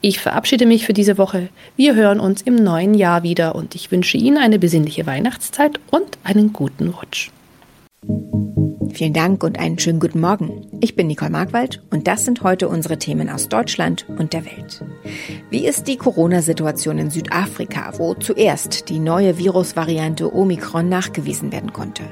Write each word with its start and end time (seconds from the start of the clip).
Ich 0.00 0.20
verabschiede 0.20 0.66
mich 0.66 0.86
für 0.86 0.92
diese 0.92 1.18
Woche. 1.18 1.48
Wir 1.76 1.94
hören 1.94 2.20
uns 2.20 2.42
im 2.42 2.56
neuen 2.56 2.94
Jahr 2.94 3.22
wieder 3.22 3.54
und 3.54 3.74
ich 3.74 3.90
wünsche 3.90 4.16
Ihnen 4.16 4.38
eine 4.38 4.58
besinnliche 4.58 5.06
Weihnachtszeit 5.06 5.80
und 5.90 6.18
einen 6.24 6.52
guten 6.52 6.88
Rutsch. 6.88 7.30
Vielen 8.92 9.12
Dank 9.12 9.42
und 9.42 9.58
einen 9.58 9.78
schönen 9.78 10.00
guten 10.00 10.20
Morgen. 10.20 10.66
Ich 10.80 10.96
bin 10.96 11.06
Nicole 11.06 11.30
Markwald 11.30 11.82
und 11.90 12.08
das 12.08 12.24
sind 12.24 12.42
heute 12.42 12.68
unsere 12.68 12.98
Themen 12.98 13.30
aus 13.30 13.48
Deutschland 13.48 14.06
und 14.18 14.32
der 14.32 14.44
Welt. 14.44 14.84
Wie 15.50 15.66
ist 15.66 15.86
die 15.86 15.96
Corona-Situation 15.96 16.98
in 16.98 17.10
Südafrika, 17.10 17.92
wo 17.98 18.14
zuerst 18.14 18.88
die 18.88 18.98
neue 18.98 19.38
Virusvariante 19.38 20.34
Omikron 20.34 20.88
nachgewiesen 20.88 21.52
werden 21.52 21.72
konnte? 21.72 22.02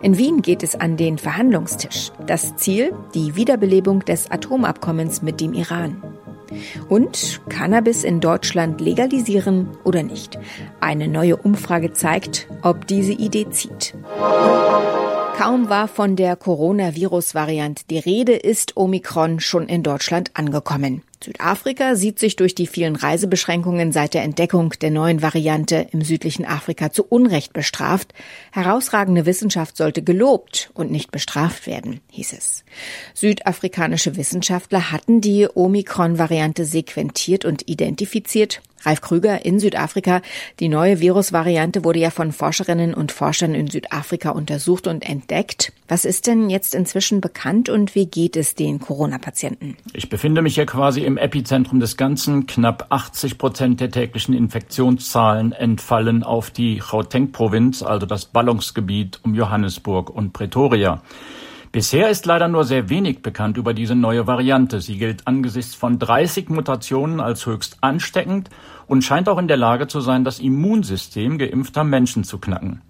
In 0.00 0.18
Wien 0.18 0.42
geht 0.42 0.62
es 0.62 0.76
an 0.76 0.96
den 0.96 1.18
Verhandlungstisch. 1.18 2.12
Das 2.26 2.54
Ziel, 2.56 2.92
die 3.14 3.34
Wiederbelebung 3.34 4.04
des 4.04 4.30
Atomabkommens 4.30 5.22
mit 5.22 5.40
dem 5.40 5.52
Iran. 5.52 6.02
Und 6.88 7.40
Cannabis 7.48 8.04
in 8.04 8.20
Deutschland 8.20 8.80
legalisieren 8.80 9.68
oder 9.84 10.02
nicht? 10.02 10.38
Eine 10.80 11.08
neue 11.08 11.36
Umfrage 11.36 11.92
zeigt, 11.92 12.48
ob 12.62 12.86
diese 12.86 13.12
Idee 13.12 13.50
zieht. 13.50 13.94
Kaum 15.36 15.68
war 15.68 15.86
von 15.86 16.16
der 16.16 16.34
Coronavirus-Variante 16.34 17.84
die 17.88 17.98
Rede, 17.98 18.32
ist 18.34 18.76
Omikron 18.76 19.38
schon 19.40 19.68
in 19.68 19.82
Deutschland 19.82 20.32
angekommen. 20.34 21.02
Südafrika 21.22 21.96
sieht 21.96 22.18
sich 22.18 22.36
durch 22.36 22.54
die 22.54 22.68
vielen 22.68 22.94
Reisebeschränkungen 22.94 23.90
seit 23.90 24.14
der 24.14 24.22
Entdeckung 24.22 24.70
der 24.80 24.90
neuen 24.90 25.20
Variante 25.20 25.88
im 25.90 26.02
südlichen 26.02 26.44
Afrika 26.44 26.92
zu 26.92 27.04
Unrecht 27.04 27.52
bestraft. 27.52 28.14
Herausragende 28.52 29.26
Wissenschaft 29.26 29.76
sollte 29.76 30.02
gelobt 30.02 30.70
und 30.74 30.92
nicht 30.92 31.10
bestraft 31.10 31.66
werden, 31.66 32.00
hieß 32.12 32.34
es. 32.34 32.64
Südafrikanische 33.14 34.16
Wissenschaftler 34.16 34.92
hatten 34.92 35.20
die 35.20 35.48
Omikron-Variante 35.52 36.64
sequentiert 36.64 37.44
und 37.44 37.68
identifiziert. 37.68 38.60
Ralf 38.84 39.00
Krüger 39.00 39.44
in 39.44 39.60
Südafrika. 39.60 40.22
Die 40.60 40.68
neue 40.68 41.00
Virusvariante 41.00 41.84
wurde 41.84 42.00
ja 42.00 42.10
von 42.10 42.32
Forscherinnen 42.32 42.94
und 42.94 43.12
Forschern 43.12 43.54
in 43.54 43.68
Südafrika 43.68 44.30
untersucht 44.30 44.86
und 44.86 45.08
entdeckt. 45.08 45.72
Was 45.88 46.04
ist 46.04 46.26
denn 46.26 46.50
jetzt 46.50 46.74
inzwischen 46.74 47.20
bekannt 47.20 47.68
und 47.68 47.94
wie 47.94 48.06
geht 48.06 48.36
es 48.36 48.54
den 48.54 48.78
Corona-Patienten? 48.78 49.76
Ich 49.92 50.08
befinde 50.08 50.42
mich 50.42 50.54
hier 50.54 50.66
quasi 50.66 51.02
im 51.02 51.16
Epizentrum 51.16 51.80
des 51.80 51.96
Ganzen. 51.96 52.46
Knapp 52.46 52.86
80 52.90 53.38
Prozent 53.38 53.80
der 53.80 53.90
täglichen 53.90 54.34
Infektionszahlen 54.34 55.52
entfallen 55.52 56.22
auf 56.22 56.50
die 56.50 56.78
Gauteng-Provinz, 56.78 57.82
also 57.82 58.06
das 58.06 58.26
Ballungsgebiet 58.26 59.20
um 59.24 59.34
Johannesburg 59.34 60.10
und 60.10 60.32
Pretoria. 60.32 61.02
Bisher 61.70 62.08
ist 62.08 62.24
leider 62.24 62.48
nur 62.48 62.64
sehr 62.64 62.88
wenig 62.88 63.20
bekannt 63.20 63.58
über 63.58 63.74
diese 63.74 63.94
neue 63.94 64.26
Variante. 64.26 64.80
Sie 64.80 64.96
gilt 64.96 65.26
angesichts 65.26 65.74
von 65.74 65.98
30 65.98 66.48
Mutationen 66.48 67.20
als 67.20 67.44
höchst 67.44 67.78
ansteckend 67.82 68.48
und 68.86 69.02
scheint 69.02 69.28
auch 69.28 69.38
in 69.38 69.48
der 69.48 69.58
Lage 69.58 69.86
zu 69.86 70.00
sein, 70.00 70.24
das 70.24 70.40
Immunsystem 70.40 71.36
geimpfter 71.36 71.84
Menschen 71.84 72.24
zu 72.24 72.38
knacken. 72.38 72.80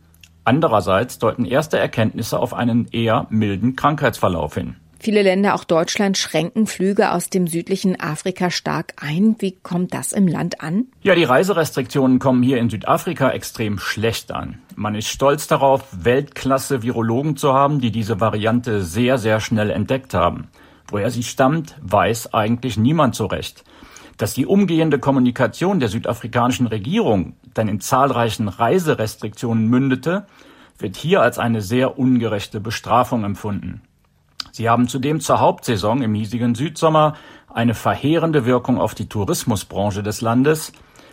Andererseits 0.45 1.19
deuten 1.19 1.45
erste 1.45 1.77
Erkenntnisse 1.79 2.39
auf 2.39 2.55
einen 2.55 2.87
eher 2.93 3.27
milden 3.31 3.75
Krankheitsverlauf 3.75 4.55
hin. 4.55 4.77
Viele 5.01 5.23
Länder, 5.23 5.55
auch 5.55 5.63
Deutschland, 5.63 6.19
schränken 6.19 6.67
Flüge 6.67 7.13
aus 7.13 7.31
dem 7.31 7.47
südlichen 7.47 8.01
Afrika 8.01 8.51
stark 8.51 8.95
ein. 8.97 9.37
Wie 9.39 9.53
kommt 9.53 9.95
das 9.95 10.13
im 10.13 10.27
Land 10.27 10.61
an? 10.61 10.87
Ja, 11.03 11.15
die 11.15 11.23
Reiserestriktionen 11.23 12.19
kommen 12.19 12.43
hier 12.43 12.59
in 12.59 12.69
Südafrika 12.69 13.31
extrem 13.31 13.79
schlecht 13.79 14.33
an. 14.33 14.59
Man 14.75 14.97
ist 14.97 15.07
stolz 15.07 15.47
darauf, 15.47 15.85
Weltklasse-Virologen 15.93 17.37
zu 17.37 17.53
haben, 17.53 17.81
die 17.81 17.93
diese 17.93 18.21
Variante 18.21 18.83
sehr, 18.83 19.19
sehr 19.19 19.39
schnell 19.39 19.71
entdeckt 19.71 20.15
haben. 20.15 20.49
Woher 20.89 21.11
sie 21.11 21.23
stammt, 21.23 21.77
weiß 21.81 22.35
eigentlich 22.35 22.77
niemand 22.77 23.15
so 23.15 23.27
recht. 23.27 23.63
Dass 24.17 24.35
die 24.35 24.47
umgehende 24.47 24.99
Kommunikation 24.99 25.79
der 25.79 25.91
südafrikanischen 25.91 26.67
Regierung 26.67 27.37
dann 27.55 27.69
in 27.69 27.79
zahlreichen 27.79 28.49
Reiserestriktionen 28.49 29.69
mündete, 29.69 30.27
wird 30.77 30.97
hier 30.97 31.23
als 31.23 31.39
eine 31.39 31.61
sehr 31.61 32.01
ungerechte 32.01 32.59
Bestrafung 32.59 33.23
empfunden. 33.23 33.83
Sie 34.59 34.69
haben 34.69 34.89
zudem 34.89 35.21
zur 35.21 35.39
Hauptsaison 35.39 36.03
im 36.03 36.15
hiesigen 36.15 36.57
Südsommer 36.57 37.15
eine 37.49 37.75
verheerende 37.75 38.45
Wirkung 38.45 38.81
auf 38.81 38.93
die 38.93 39.09
Tourismusbranche 39.09 40.03
des 40.03 40.21
Landes, 40.21 40.73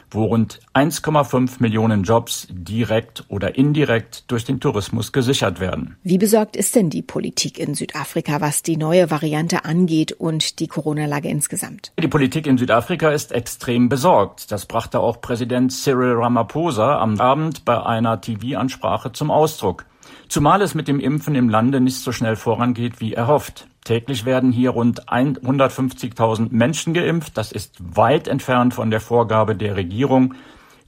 wo 0.09 0.23
rund 0.23 0.61
1,5 0.73 1.57
Millionen 1.59 2.01
Jobs 2.01 2.47
direkt 2.49 3.23
oder 3.27 3.55
indirekt 3.55 4.31
durch 4.31 4.45
den 4.45 4.59
Tourismus 4.59 5.11
gesichert 5.11 5.59
werden. 5.59 5.95
Wie 6.01 6.17
besorgt 6.17 6.55
ist 6.55 6.75
denn 6.75 6.89
die 6.89 7.03
Politik 7.03 7.59
in 7.59 7.75
Südafrika, 7.75 8.41
was 8.41 8.63
die 8.63 8.77
neue 8.77 9.11
Variante 9.11 9.63
angeht 9.63 10.11
und 10.13 10.57
die 10.59 10.67
Corona-Lage 10.67 11.29
insgesamt? 11.29 11.91
Die 12.01 12.07
Politik 12.07 12.47
in 12.47 12.57
Südafrika 12.57 13.11
ist 13.11 13.31
extrem 13.31 13.89
besorgt. 13.89 14.51
Das 14.51 14.65
brachte 14.65 14.99
auch 14.99 15.21
Präsident 15.21 15.71
Cyril 15.71 16.13
Ramaphosa 16.13 16.97
am 16.97 17.21
Abend 17.21 17.63
bei 17.63 17.79
einer 17.79 18.19
TV-Ansprache 18.19 19.11
zum 19.11 19.29
Ausdruck. 19.29 19.85
Zumal 20.27 20.61
es 20.61 20.75
mit 20.75 20.87
dem 20.87 20.99
Impfen 20.99 21.35
im 21.35 21.49
Lande 21.49 21.79
nicht 21.79 21.97
so 21.97 22.11
schnell 22.11 22.35
vorangeht 22.35 22.99
wie 22.99 23.13
erhofft. 23.13 23.67
Täglich 23.83 24.25
werden 24.25 24.51
hier 24.51 24.71
rund 24.71 25.07
150.000 25.09 26.47
Menschen 26.49 26.93
geimpft. 26.93 27.37
Das 27.37 27.51
ist 27.51 27.75
weit 27.79 28.27
entfernt 28.27 28.73
von 28.73 28.89
der 28.89 28.99
Vorgabe 28.99 29.55
der 29.55 29.75
Regierung, 29.75 30.33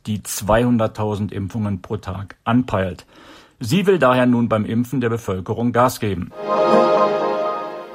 die 0.08 0.20
200.000 0.20 1.32
Impfungen 1.32 1.82
pro 1.82 1.98
Tag 1.98 2.38
anpeilt. 2.44 3.06
Sie 3.60 3.86
will 3.86 4.00
daher 4.00 4.26
nun 4.26 4.50
beim 4.50 4.66
Impfen 4.66 5.02
der 5.02 5.10
Bevölkerung 5.10 5.72
Gas 5.74 6.00
geben. 6.00 6.32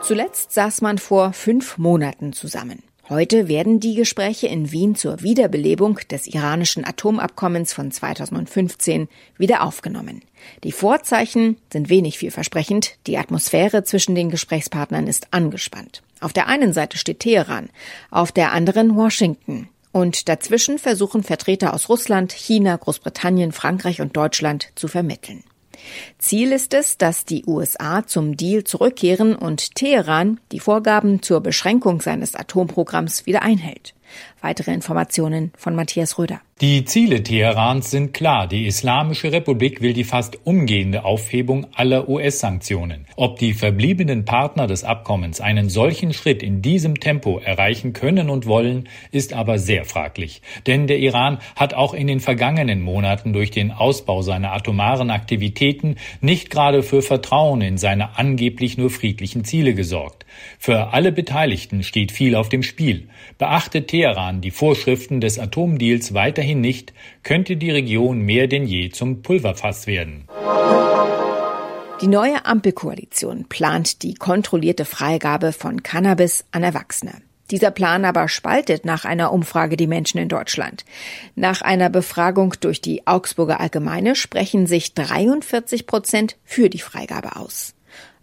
Zuletzt 0.03 0.53
saß 0.53 0.83
man 0.83 0.99
vor 0.99 1.33
fünf 1.33 1.79
Monaten 1.79 2.33
zusammen. 2.33 2.83
Heute 3.09 3.49
werden 3.49 3.81
die 3.81 3.97
Gespräche 3.97 4.47
in 4.47 4.71
Wien 4.71 4.95
zur 4.95 5.23
Wiederbelebung 5.23 5.99
des 6.09 6.29
iranischen 6.29 6.85
Atomabkommens 6.85 7.73
von 7.73 7.91
2015 7.91 9.09
wieder 9.37 9.65
aufgenommen. 9.65 10.23
Die 10.63 10.71
Vorzeichen 10.71 11.57
sind 11.73 11.89
wenig 11.89 12.17
vielversprechend. 12.17 12.97
Die 13.09 13.19
Atmosphäre 13.19 13.83
zwischen 13.83 14.15
den 14.15 14.31
Gesprächspartnern 14.31 15.09
ist 15.09 15.27
angespannt. 15.33 16.03
Auf 16.21 16.33
der 16.33 16.47
einen 16.47 16.73
Seite 16.73 16.97
steht 16.97 17.19
Teheran, 17.19 17.71
auf 18.13 18.31
der 18.31 18.53
anderen 18.53 18.95
Washington. 18.95 19.69
Und 19.91 20.29
dazwischen 20.29 20.79
versuchen 20.79 21.25
Vertreter 21.25 21.75
aus 21.75 21.89
Russland, 21.89 22.33
China, 22.33 22.77
Großbritannien, 22.77 23.51
Frankreich 23.51 24.01
und 24.01 24.17
Deutschland 24.17 24.69
zu 24.77 24.87
vermitteln. 24.87 25.43
Ziel 26.19 26.53
ist 26.53 26.75
es, 26.75 26.99
dass 26.99 27.25
die 27.25 27.45
USA 27.47 28.07
zum 28.07 28.37
Deal 28.37 28.65
zurückkehren 28.65 29.35
und 29.35 29.75
Teheran 29.75 30.41
die 30.53 30.61
Vorgaben 30.61 31.23
zur 31.23 31.41
Beschränkung 31.41 32.01
seines 32.01 32.35
Atomprogramms 32.35 33.27
wieder 33.27 33.43
einhält. 33.43 33.95
Weitere 34.41 34.73
Informationen 34.73 35.53
von 35.57 35.75
Matthias 35.75 36.19
Röder. 36.19 36.41
Die 36.61 36.85
Ziele 36.85 37.25
Teherans 37.25 37.91
sind 37.91 38.15
klar. 38.15 38.47
Die 38.47 38.67
Islamische 38.67 39.33
Republik 39.33 39.81
will 39.81 39.95
die 39.95 40.05
fast 40.05 40.39
umgehende 40.47 41.05
Aufhebung 41.05 41.67
aller 41.75 42.09
US-Sanktionen. 42.09 43.07
Ob 43.17 43.41
die 43.41 43.53
verbliebenen 43.53 44.25
Partner 44.25 44.69
des 44.69 44.85
Abkommens 44.85 45.41
einen 45.41 45.69
solchen 45.69 46.13
Schritt 46.13 46.41
in 46.41 46.63
diesem 46.63 47.01
Tempo 47.01 47.41
erreichen 47.41 47.95
können 47.95 48.31
und 48.31 48.47
wollen, 48.47 48.89
ist 49.11 49.33
aber 49.33 49.59
sehr 49.59 49.85
fraglich. 49.85 50.41
Denn 50.69 50.87
der 50.87 51.01
Iran 51.01 51.39
hat 51.57 51.75
auch 51.75 51.95
in 51.95 52.07
den 52.07 52.21
vergangenen 52.21 52.81
Monaten 52.81 53.33
durch 53.33 53.51
den 53.51 53.73
Ausbau 53.73 54.23
seiner 54.23 54.53
atomaren 54.53 55.11
Aktivitäten 55.11 55.97
nicht 56.21 56.49
gerade 56.49 56.85
für 56.85 57.03
Vertrauen 57.03 57.61
in 57.61 57.77
seine 57.77 58.19
angeblich 58.19 58.79
nur 58.79 58.91
friedlichen 58.91 59.45
Ziele 59.45 59.75
gesorgt. 59.75 60.27
Für 60.61 60.93
alle 60.93 61.11
Beteiligten 61.11 61.83
steht 61.83 62.13
viel 62.13 62.37
auf 62.37 62.49
dem 62.49 62.63
Spiel. 62.63 63.09
Beachtet 63.39 63.89
Teheran 63.89 64.02
die 64.41 64.51
Vorschriften 64.51 65.21
des 65.21 65.39
Atomdeals 65.39 66.13
weiterhin 66.13 66.61
nicht, 66.61 66.93
könnte 67.23 67.57
die 67.57 67.71
Region 67.71 68.21
mehr 68.21 68.49
denn 68.49 68.67
je 68.67 68.91
zum 68.91 69.23
Pulverfass 69.23 69.87
werden. 69.87 70.29
Die 72.01 72.09
neue 72.09 72.45
Ampelkoalition 72.45 73.45
plant 73.49 74.03
die 74.03 74.15
kontrollierte 74.15 74.85
Freigabe 74.85 75.53
von 75.53 75.85
Cannabis 75.85 76.45
an 76.51 76.65
Erwachsene. 76.65 77.23
Dieser 77.53 77.71
Plan 77.71 78.05
aber 78.05 78.29
spaltet 78.29 78.85
nach 78.85 79.05
einer 79.05 79.33
Umfrage 79.33 79.77
die 79.77 79.87
Menschen 79.87 80.19
in 80.19 80.29
Deutschland. 80.29 80.85
Nach 81.37 81.63
einer 81.63 81.91
Befragung 81.91 82.55
durch 82.61 82.81
die 82.81 83.07
Augsburger 83.07 83.61
Allgemeine 83.61 84.17
sprechen 84.17 84.67
sich 84.67 84.95
43 84.95 85.87
Prozent 85.87 86.37
für 86.45 86.69
die 86.69 86.81
Freigabe 86.81 87.37
aus. 87.37 87.75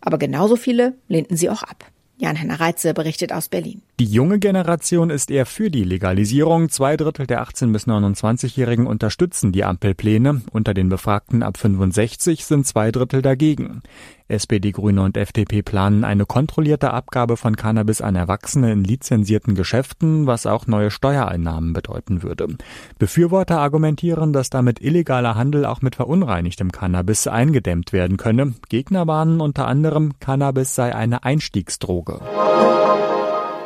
Aber 0.01 0.17
genauso 0.17 0.57
viele 0.57 0.95
lehnten 1.07 1.37
sie 1.37 1.49
auch 1.49 1.63
ab. 1.63 1.85
Jan-Henner 2.19 2.59
Reitze 2.59 2.93
berichtet 2.93 3.31
aus 3.31 3.47
Berlin. 3.47 3.81
Die 3.97 4.05
junge 4.05 4.39
Generation 4.39 5.09
ist 5.09 5.31
eher 5.31 5.45
für 5.45 5.71
die 5.71 5.85
Legalisierung. 5.85 6.69
Zwei 6.69 6.97
Drittel 6.97 7.25
der 7.25 7.41
18- 7.41 7.71
bis 7.71 7.87
29-Jährigen 7.87 8.87
unterstützen 8.87 9.53
die 9.53 9.63
Ampelpläne. 9.63 10.41
Unter 10.51 10.73
den 10.73 10.89
Befragten 10.89 11.43
ab 11.43 11.57
65 11.57 12.43
sind 12.43 12.67
zwei 12.67 12.91
Drittel 12.91 13.21
dagegen. 13.21 13.81
SPD, 14.29 14.71
Grüne 14.71 15.01
und 15.01 15.17
FDP 15.17 15.61
planen 15.61 16.03
eine 16.03 16.25
kontrollierte 16.25 16.91
Abgabe 16.91 17.35
von 17.35 17.55
Cannabis 17.55 18.01
an 18.01 18.15
Erwachsene 18.15 18.71
in 18.71 18.83
lizenzierten 18.83 19.55
Geschäften, 19.55 20.27
was 20.27 20.45
auch 20.45 20.67
neue 20.67 20.91
Steuereinnahmen 20.91 21.73
bedeuten 21.73 22.23
würde. 22.23 22.47
Befürworter 22.99 23.59
argumentieren, 23.59 24.31
dass 24.31 24.49
damit 24.49 24.81
illegaler 24.81 25.35
Handel 25.35 25.65
auch 25.65 25.81
mit 25.81 25.95
verunreinigtem 25.95 26.71
Cannabis 26.71 27.27
eingedämmt 27.27 27.91
werden 27.91 28.17
könne. 28.17 28.53
Gegner 28.69 29.07
warnen 29.07 29.41
unter 29.41 29.67
anderem, 29.67 30.13
Cannabis 30.19 30.75
sei 30.75 30.95
eine 30.95 31.23
Einstiegsdroge. 31.23 32.19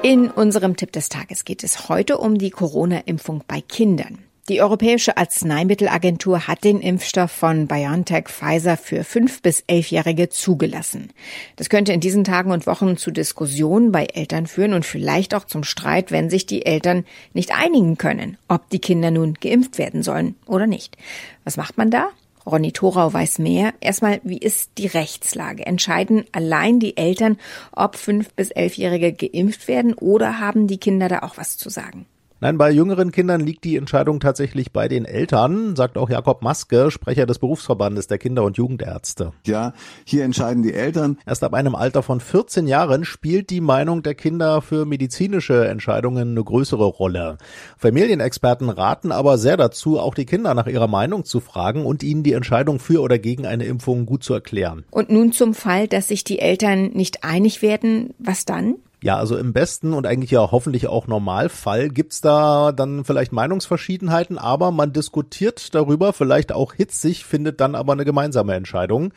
In 0.01 0.29
unserem 0.29 0.75
Tipp 0.75 0.91
des 0.91 1.10
Tages 1.10 1.46
geht 1.46 1.63
es 1.63 1.88
heute 1.88 2.17
um 2.17 2.38
die 2.38 2.50
Corona-Impfung 2.50 3.43
bei 3.48 3.62
Kindern. 3.62 4.20
Die 4.50 4.62
Europäische 4.62 5.16
Arzneimittelagentur 5.16 6.48
hat 6.48 6.66
den 6.66 6.82
Impfstoff 6.82 7.32
von 7.32 7.66
BioNTech 7.66 8.28
Pfizer 8.28 8.76
für 8.76 9.06
fünf 9.06 9.42
bis 9.42 9.64
elfjährige 9.68 10.28
zugelassen. 10.28 11.12
Das 11.56 11.70
könnte 11.70 11.94
in 11.94 12.02
diesen 12.02 12.26
Tagen 12.26 12.52
und 12.52 12.68
Wochen 12.68 12.98
zu 12.98 13.12
Diskussionen 13.12 13.94
bei 13.94 14.04
Eltern 14.04 14.46
führen 14.46 14.74
und 14.74 14.86
vielleicht 14.86 15.34
auch 15.34 15.46
zum 15.46 15.64
Streit, 15.64 16.12
wenn 16.12 16.30
sich 16.30 16.46
die 16.46 16.66
Eltern 16.66 17.06
nicht 17.34 17.58
einigen 17.58 17.98
können, 17.98 18.38
ob 18.50 18.70
die 18.70 18.80
Kinder 18.80 19.12
nun 19.12 19.36
geimpft 19.36 19.78
werden 19.78 20.04
sollen 20.04 20.36
oder 20.46 20.68
nicht. 20.68 20.98
Was 21.46 21.56
macht 21.56 21.78
man 21.78 21.90
da? 21.90 22.10
Ronny 22.46 22.74
Thorau 22.74 23.14
weiß 23.14 23.40
mehr. 23.40 23.74
Erstmal, 23.80 24.20
wie 24.26 24.40
ist 24.40 24.72
die 24.78 24.88
Rechtslage? 24.88 25.66
Entscheiden 25.66 26.26
allein 26.34 26.82
die 26.82 26.98
Eltern, 26.98 27.38
ob 27.72 27.96
fünf 27.96 28.34
bis 28.34 28.52
elfjährige 28.52 29.14
geimpft 29.14 29.70
werden 29.70 29.94
oder 29.94 30.42
haben 30.42 30.68
die 30.68 30.80
Kinder 30.80 31.08
da 31.08 31.20
auch 31.20 31.38
was 31.38 31.56
zu 31.58 31.70
sagen? 31.70 32.06
Nein, 32.44 32.58
bei 32.58 32.72
jüngeren 32.72 33.14
Kindern 33.14 33.40
liegt 33.40 33.64
die 33.64 33.78
Entscheidung 33.78 34.20
tatsächlich 34.20 34.74
bei 34.74 34.90
den 34.90 35.06
Eltern, 35.06 35.78
sagt 35.78 35.98
auch 35.98 36.10
Jakob 36.10 36.42
Maske, 36.42 36.92
Sprecher 36.92 37.26
des 37.26 37.40
Berufsverbandes 37.40 38.08
der 38.08 38.18
Kinder- 38.18 38.44
und 38.44 38.58
Jugendärzte. 38.58 39.32
Ja, 39.46 39.72
hier 40.04 40.26
entscheiden 40.26 40.62
die 40.62 40.74
Eltern. 40.74 41.18
Erst 41.26 41.46
ab 41.46 41.54
einem 41.54 41.74
Alter 41.74 42.04
von 42.04 42.20
14 42.20 42.68
Jahren 42.68 43.06
spielt 43.06 43.50
die 43.50 43.62
Meinung 43.62 44.04
der 44.04 44.16
Kinder 44.16 44.62
für 44.62 44.86
medizinische 44.86 45.70
Entscheidungen 45.70 46.32
eine 46.32 46.44
größere 46.44 46.84
Rolle. 46.84 47.38
Familienexperten 47.78 48.70
raten 48.70 49.14
aber 49.14 49.38
sehr 49.38 49.56
dazu, 49.56 49.98
auch 49.98 50.14
die 50.14 50.26
Kinder 50.26 50.54
nach 50.54 50.68
ihrer 50.68 50.90
Meinung 50.90 51.24
zu 51.24 51.40
fragen 51.40 51.86
und 51.86 52.04
ihnen 52.04 52.24
die 52.24 52.34
Entscheidung 52.34 52.80
für 52.80 53.02
oder 53.02 53.20
gegen 53.20 53.46
eine 53.46 53.64
Impfung 53.64 54.06
gut 54.06 54.22
zu 54.22 54.34
erklären. 54.34 54.84
Und 54.92 55.10
nun 55.10 55.32
zum 55.32 55.54
Fall, 55.54 55.88
dass 55.88 56.10
sich 56.10 56.26
die 56.26 56.40
Eltern 56.40 56.88
nicht 56.88 57.24
einig 57.24 57.62
werden, 57.62 58.14
was 58.20 58.44
dann? 58.44 58.76
Ja, 59.04 59.18
also 59.18 59.36
im 59.36 59.52
besten 59.52 59.94
und 59.94 60.08
eigentlich 60.08 60.32
ja 60.32 60.52
hoffentlich 60.52 60.88
auch 60.88 61.08
Normalfall 61.08 61.90
gibt's 61.90 62.22
da 62.22 62.72
dann 62.72 63.04
vielleicht 63.04 63.34
Meinungsverschiedenheiten, 63.34 64.38
aber 64.38 64.72
man 64.72 64.94
diskutiert 64.94 65.76
darüber, 65.76 66.14
vielleicht 66.14 66.54
auch 66.54 66.72
hitzig, 66.72 67.26
findet 67.26 67.60
dann 67.60 67.76
aber 67.76 67.92
eine 67.92 68.06
gemeinsame 68.06 68.54
Entscheidung. 68.54 69.12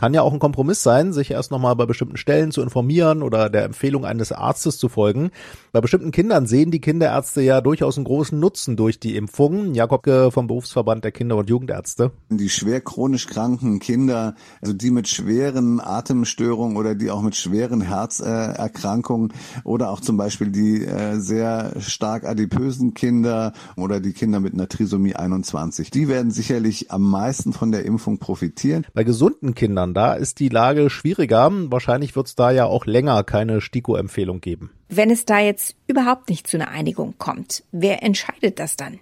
Kann 0.00 0.14
ja 0.14 0.22
auch 0.22 0.32
ein 0.32 0.38
Kompromiss 0.38 0.82
sein, 0.82 1.12
sich 1.12 1.30
erst 1.30 1.50
nochmal 1.50 1.76
bei 1.76 1.84
bestimmten 1.84 2.16
Stellen 2.16 2.52
zu 2.52 2.62
informieren 2.62 3.22
oder 3.22 3.50
der 3.50 3.64
Empfehlung 3.64 4.06
eines 4.06 4.32
Arztes 4.32 4.78
zu 4.78 4.88
folgen. 4.88 5.30
Bei 5.72 5.82
bestimmten 5.82 6.10
Kindern 6.10 6.46
sehen 6.46 6.70
die 6.70 6.80
Kinderärzte 6.80 7.42
ja 7.42 7.60
durchaus 7.60 7.98
einen 7.98 8.06
großen 8.06 8.40
Nutzen 8.40 8.76
durch 8.76 8.98
die 8.98 9.14
Impfungen. 9.14 9.74
Jakob 9.74 10.08
vom 10.32 10.46
Berufsverband 10.46 11.04
der 11.04 11.12
Kinder- 11.12 11.36
und 11.36 11.50
Jugendärzte. 11.50 12.12
Die 12.30 12.48
schwer 12.48 12.80
chronisch 12.80 13.26
kranken 13.26 13.78
Kinder, 13.78 14.36
also 14.62 14.72
die 14.72 14.90
mit 14.90 15.06
schweren 15.06 15.80
Atemstörungen 15.80 16.78
oder 16.78 16.94
die 16.94 17.10
auch 17.10 17.20
mit 17.20 17.36
schweren 17.36 17.82
Herzerkrankungen 17.82 19.34
oder 19.64 19.90
auch 19.90 20.00
zum 20.00 20.16
Beispiel 20.16 20.48
die 20.48 20.82
äh, 20.82 21.20
sehr 21.20 21.78
stark 21.78 22.24
adipösen 22.24 22.94
Kinder 22.94 23.52
oder 23.76 24.00
die 24.00 24.14
Kinder 24.14 24.40
mit 24.40 24.54
einer 24.54 24.66
Trisomie 24.66 25.14
21, 25.14 25.90
die 25.90 26.08
werden 26.08 26.30
sicherlich 26.30 26.90
am 26.90 27.02
meisten 27.02 27.52
von 27.52 27.70
der 27.70 27.84
Impfung 27.84 28.16
profitieren. 28.16 28.86
Bei 28.94 29.04
gesunden 29.04 29.54
Kindern 29.54 29.89
Kindern. 29.90 29.94
Da 29.94 30.14
ist 30.14 30.40
die 30.40 30.48
Lage 30.48 30.90
schwieriger. 30.90 31.50
Wahrscheinlich 31.70 32.16
wird 32.16 32.28
es 32.28 32.34
da 32.34 32.50
ja 32.50 32.64
auch 32.64 32.86
länger 32.86 33.22
keine 33.24 33.60
STIKO-Empfehlung 33.60 34.40
geben. 34.40 34.70
Wenn 34.88 35.10
es 35.10 35.24
da 35.24 35.38
jetzt 35.38 35.76
überhaupt 35.86 36.28
nicht 36.28 36.46
zu 36.48 36.56
einer 36.56 36.68
Einigung 36.68 37.14
kommt, 37.18 37.62
wer 37.70 38.02
entscheidet 38.02 38.58
das 38.58 38.76
dann? 38.76 38.98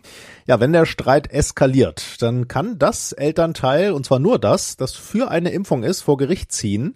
Ja, 0.47 0.61
wenn 0.61 0.73
der 0.73 0.87
Streit 0.87 1.33
eskaliert, 1.33 2.21
dann 2.21 2.47
kann 2.47 2.79
das 2.79 3.13
Elternteil, 3.13 3.93
und 3.93 4.05
zwar 4.05 4.19
nur 4.19 4.39
das, 4.39 4.77
das 4.77 4.95
für 4.95 5.31
eine 5.31 5.51
Impfung 5.51 5.83
ist, 5.83 6.03
vor 6.03 6.19
Gericht 6.19 6.53
ziehen 6.53 6.95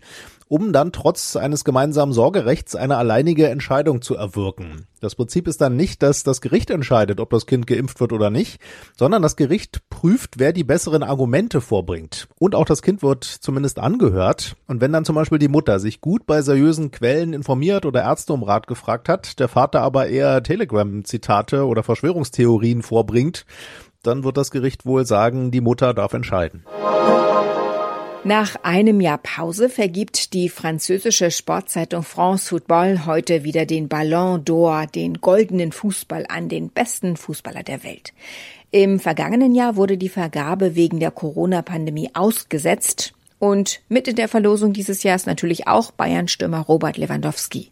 um 0.52 0.71
dann 0.75 0.92
trotz 0.92 1.35
eines 1.35 1.64
gemeinsamen 1.64 2.12
Sorgerechts 2.12 2.76
eine 2.76 2.99
alleinige 2.99 3.49
Entscheidung 3.49 4.02
zu 4.02 4.16
erwirken. 4.16 4.87
Das 5.00 5.14
Prinzip 5.14 5.49
ist 5.49 5.62
dann 5.62 5.76
nicht, 5.76 6.02
dass 6.02 6.25
das 6.25 6.42
Gericht 6.42 6.68
entscheidet, 6.68 7.21
ob 7.21 7.30
das 7.30 7.47
Kind 7.47 7.66
geimpft 7.66 8.00
wird 8.00 8.12
oder 8.12 8.28
nicht, 8.28 8.61
sondern 8.94 9.23
das 9.23 9.37
Gericht 9.37 9.88
prüft, 9.88 10.38
wer 10.38 10.52
die 10.52 10.62
besseren 10.62 11.04
Argumente 11.04 11.62
vorbringt. 11.62 12.28
Und 12.38 12.54
auch 12.54 12.66
das 12.66 12.82
Kind 12.82 13.02
wird 13.02 13.25
zumindest 13.25 13.78
angehört. 13.78 14.56
Und 14.66 14.82
wenn 14.82 14.92
dann 14.92 15.06
zum 15.06 15.14
Beispiel 15.14 15.38
die 15.38 15.49
Mutter 15.49 15.80
sich 15.80 16.02
gut 16.02 16.26
bei 16.26 16.42
seriösen 16.42 16.90
Quellen 16.90 17.32
informiert 17.32 17.87
oder 17.87 18.02
Ärzte 18.02 18.35
um 18.35 18.42
Rat 18.42 18.66
gefragt 18.66 19.09
hat, 19.09 19.38
der 19.38 19.49
Vater 19.49 19.80
aber 19.80 20.09
eher 20.09 20.42
Telegram-Zitate 20.42 21.64
oder 21.64 21.82
Verschwörungstheorien 21.82 22.82
vorbringt, 22.82 23.47
dann 24.02 24.23
wird 24.23 24.37
das 24.37 24.50
Gericht 24.50 24.85
wohl 24.85 25.06
sagen, 25.06 25.50
die 25.50 25.62
Mutter 25.62 25.94
darf 25.94 26.12
entscheiden. 26.12 26.66
Nach 28.25 28.55
einem 28.62 29.00
Jahr 29.00 29.19
Pause 29.19 29.69
vergibt 29.69 30.33
die 30.33 30.49
französische 30.49 31.33
Sportzeitung 31.33 32.05
France 32.05 32.50
Football 32.50 33.05
heute 33.05 33.43
wieder 33.43 33.67
den 33.67 33.88
Ballon 33.88 34.45
d'Or, 34.45 34.87
den 34.87 35.21
goldenen 35.21 35.73
Fußball 35.73 36.26
an 36.29 36.49
den 36.49 36.71
besten 36.71 37.17
Fußballer 37.17 37.64
der 37.64 37.83
Welt. 37.83 38.12
Im 38.71 39.00
vergangenen 39.00 39.57
Jahr 39.57 39.75
wurde 39.75 39.99
die 39.99 40.09
Vergabe 40.09 40.76
wegen 40.76 41.00
der 41.00 41.11
Corona-Pandemie 41.11 42.11
ausgesetzt. 42.14 43.12
Und 43.43 43.81
mit 43.89 44.07
in 44.07 44.15
der 44.15 44.29
Verlosung 44.29 44.73
dieses 44.73 45.03
Jahres 45.03 45.27
natürlich 45.27 45.67
auch 45.67 45.91
Bayern-Stürmer 45.91 46.61
Robert 46.61 46.97
Lewandowski. 46.97 47.71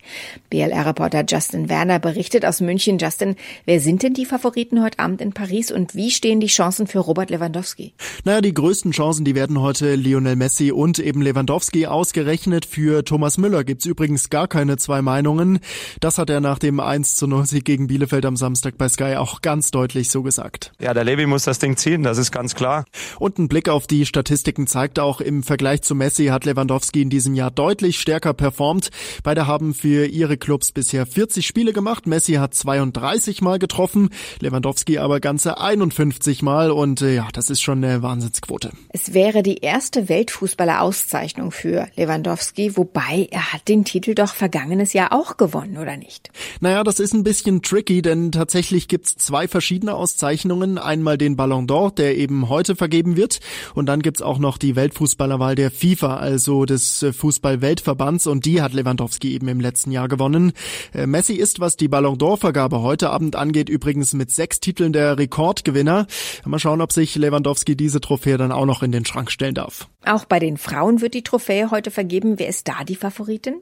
BLR-Reporter 0.51 1.25
Justin 1.29 1.69
Werner 1.69 2.01
berichtet 2.01 2.45
aus 2.45 2.61
München. 2.61 2.99
Justin, 2.99 3.37
wer 3.67 3.79
sind 3.79 4.03
denn 4.03 4.13
die 4.13 4.27
Favoriten 4.27 4.83
heute 4.83 4.99
Abend 4.99 5.21
in 5.21 5.33
Paris 5.33 5.71
und 5.71 5.95
wie 5.95 6.11
stehen 6.11 6.41
die 6.41 6.49
Chancen 6.49 6.89
für 6.89 6.99
Robert 6.99 7.31
Lewandowski? 7.31 7.93
Naja, 8.25 8.41
die 8.41 8.53
größten 8.53 8.91
Chancen, 8.91 9.25
die 9.25 9.37
werden 9.37 9.61
heute 9.61 9.95
Lionel 9.95 10.35
Messi 10.35 10.73
und 10.73 10.99
eben 10.99 11.23
Lewandowski 11.23 11.87
ausgerechnet. 11.87 12.67
Für 12.67 13.05
Thomas 13.05 13.39
Müller 13.39 13.63
gibt's 13.63 13.87
übrigens 13.87 14.29
gar 14.29 14.49
keine 14.49 14.77
zwei 14.77 15.03
Meinungen. 15.03 15.61
Das 16.01 16.19
hat 16.19 16.31
er 16.31 16.41
nach 16.41 16.59
dem 16.59 16.81
1 16.81 17.15
zu 17.15 17.29
0 17.29 17.47
Sieg 17.47 17.65
gegen 17.65 17.87
Bielefeld 17.87 18.27
am 18.27 18.35
Samstag 18.35 18.77
bei 18.77 18.89
Sky 18.89 19.15
auch 19.15 19.41
ganz 19.41 19.71
deutlich 19.71 20.11
so 20.11 20.25
gesagt. 20.25 20.73
Ja, 20.81 20.95
der 20.95 21.05
Levi 21.05 21.27
muss 21.27 21.45
das 21.45 21.61
Ding 21.61 21.77
ziehen, 21.77 22.03
das 22.03 22.19
ist 22.19 22.33
ganz 22.33 22.57
klar. 22.57 22.87
Und 23.21 23.39
ein 23.39 23.47
Blick 23.47 23.69
auf 23.69 23.87
die 23.87 24.05
Statistiken 24.05 24.67
zeigt 24.67 24.99
auch 24.99 25.21
im 25.21 25.45
Vergleich 25.45 25.60
Vergleich 25.61 25.83
zu 25.83 25.95
Messi 25.95 26.29
hat 26.29 26.47
Lewandowski 26.47 27.03
in 27.03 27.11
diesem 27.11 27.35
Jahr 27.35 27.51
deutlich 27.51 28.01
stärker 28.01 28.33
performt. 28.33 28.89
Beide 29.23 29.47
haben 29.47 29.75
für 29.75 30.07
ihre 30.07 30.39
Clubs 30.39 30.73
bisher 30.73 31.05
40 31.05 31.47
Spiele 31.47 31.75
gemacht. 31.75 32.07
Messi 32.07 32.37
hat 32.37 32.55
32 32.55 33.43
Mal 33.43 33.59
getroffen, 33.59 34.09
Lewandowski 34.41 34.97
aber 34.97 35.21
ganze 35.21 35.61
51 35.61 36.41
Mal 36.41 36.71
und 36.71 37.03
äh, 37.03 37.15
ja, 37.15 37.29
das 37.35 37.51
ist 37.51 37.61
schon 37.61 37.85
eine 37.85 38.01
Wahnsinnsquote. 38.01 38.71
Es 38.89 39.13
wäre 39.13 39.43
die 39.43 39.59
erste 39.59 40.09
Weltfußballer-Auszeichnung 40.09 41.51
für 41.51 41.89
Lewandowski, 41.95 42.79
wobei 42.79 43.29
er 43.31 43.53
hat 43.53 43.69
den 43.69 43.85
Titel 43.85 44.15
doch 44.15 44.33
vergangenes 44.33 44.95
Jahr 44.95 45.13
auch 45.13 45.37
gewonnen, 45.37 45.77
oder 45.77 45.99
nicht? 45.99 46.31
Naja, 46.61 46.85
das 46.85 47.01
ist 47.01 47.13
ein 47.13 47.23
bisschen 47.23 47.61
tricky, 47.61 48.01
denn 48.01 48.33
tatsächlich 48.33 48.89
gibt's 48.89 49.15
zwei 49.17 49.47
verschiedene 49.47 49.95
Auszeichnungen. 49.95 50.79
Einmal 50.79 51.19
den 51.19 51.37
Ballon 51.37 51.67
d'Or, 51.67 51.95
der 51.95 52.17
eben 52.17 52.49
heute 52.49 52.77
vergeben 52.77 53.19
wird 53.19 53.41
und 53.75 53.85
dann 53.91 54.01
gibt's 54.01 54.23
auch 54.23 54.39
noch 54.39 54.57
die 54.57 54.75
Weltfußballerwahl 54.75 55.50
Wahl 55.51 55.57
der 55.57 55.73
FIFA, 55.73 56.19
also 56.19 56.65
des 56.65 57.03
äh, 57.03 57.13
Fußball-Weltverbands, 57.13 58.29
und 58.29 58.45
die 58.45 58.63
hat 58.63 58.73
Lewandowski 58.73 59.35
eben 59.35 59.49
im 59.49 59.59
letzten 59.59 59.91
Jahr 59.91 60.07
gewonnen. 60.07 60.53
Äh, 60.95 61.09
Messi 61.09 61.35
ist, 61.35 61.59
was 61.59 61.77
die 61.77 61.89
Ballon 61.89 62.19
d'Or-Vergabe 62.19 62.83
heute 62.83 63.11
Abend 63.11 63.35
angeht, 63.35 63.69
übrigens 63.69 64.13
mit 64.13 64.31
sechs 64.31 64.61
Titeln 64.61 64.93
der 64.93 65.19
Rekordgewinner. 65.19 66.07
Mal 66.45 66.59
schauen, 66.61 66.81
ob 66.81 66.93
sich 66.93 67.17
Lewandowski 67.17 67.75
diese 67.75 68.01
Trophäe 68.01 68.39
dann 68.39 68.53
auch 68.53 68.65
noch 68.65 68.85
in 68.85 68.93
den 68.93 69.05
Schrank 69.05 69.33
stellen 69.33 69.57
darf. 69.57 69.89
Auch 70.07 70.25
bei 70.25 70.39
den 70.39 70.57
Frauen 70.57 71.01
wird 71.01 71.15
die 71.15 71.25
Trophäe 71.25 71.73
heute 71.73 71.91
vergeben. 71.91 72.39
Wer 72.39 72.49
ist 72.49 72.69
da 72.69 72.85
die 72.85 72.95
Favoritin? 72.95 73.55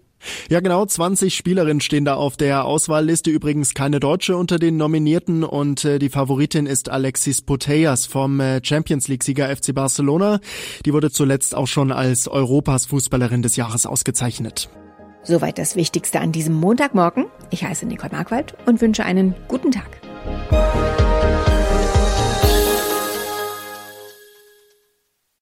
Ja, 0.48 0.60
genau, 0.60 0.84
20 0.84 1.34
Spielerinnen 1.34 1.80
stehen 1.80 2.04
da 2.04 2.14
auf 2.14 2.36
der 2.36 2.64
Auswahlliste. 2.64 3.30
Übrigens 3.30 3.74
keine 3.74 4.00
Deutsche 4.00 4.36
unter 4.36 4.58
den 4.58 4.76
Nominierten 4.76 5.44
und 5.44 5.84
äh, 5.84 5.98
die 5.98 6.08
Favoritin 6.08 6.66
ist 6.66 6.88
Alexis 6.88 7.42
Putellas 7.42 8.06
vom 8.06 8.40
äh, 8.40 8.60
Champions 8.62 9.08
League-Sieger 9.08 9.54
FC 9.54 9.74
Barcelona. 9.74 10.40
Die 10.84 10.92
wurde 10.92 11.10
zuletzt 11.10 11.54
auch 11.54 11.66
schon 11.66 11.92
als 11.92 12.28
Europas 12.28 12.86
Fußballerin 12.86 13.42
des 13.42 13.56
Jahres 13.56 13.86
ausgezeichnet. 13.86 14.68
Soweit 15.22 15.58
das 15.58 15.76
Wichtigste 15.76 16.20
an 16.20 16.32
diesem 16.32 16.54
Montagmorgen. 16.54 17.26
Ich 17.50 17.64
heiße 17.64 17.86
Nicole 17.86 18.12
Markwald 18.12 18.54
und 18.66 18.80
wünsche 18.80 19.04
einen 19.04 19.34
guten 19.46 19.70
Tag. 19.70 20.00